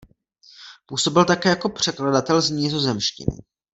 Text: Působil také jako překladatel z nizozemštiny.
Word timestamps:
Působil 0.85 1.25
také 1.25 1.49
jako 1.49 1.69
překladatel 1.69 2.41
z 2.41 2.49
nizozemštiny. 2.49 3.37